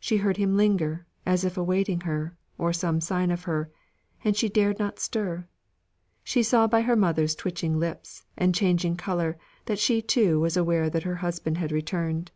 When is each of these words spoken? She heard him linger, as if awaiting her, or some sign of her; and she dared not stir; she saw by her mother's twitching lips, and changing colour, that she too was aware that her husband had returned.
She 0.00 0.16
heard 0.16 0.38
him 0.38 0.56
linger, 0.56 1.06
as 1.24 1.44
if 1.44 1.56
awaiting 1.56 2.00
her, 2.00 2.36
or 2.58 2.72
some 2.72 3.00
sign 3.00 3.30
of 3.30 3.44
her; 3.44 3.70
and 4.24 4.36
she 4.36 4.48
dared 4.48 4.80
not 4.80 4.98
stir; 4.98 5.46
she 6.24 6.42
saw 6.42 6.66
by 6.66 6.80
her 6.80 6.96
mother's 6.96 7.36
twitching 7.36 7.78
lips, 7.78 8.24
and 8.36 8.56
changing 8.56 8.96
colour, 8.96 9.38
that 9.66 9.78
she 9.78 10.02
too 10.02 10.40
was 10.40 10.56
aware 10.56 10.90
that 10.90 11.04
her 11.04 11.14
husband 11.22 11.58
had 11.58 11.70
returned. 11.70 12.32